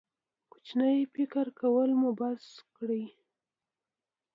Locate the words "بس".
2.19-2.43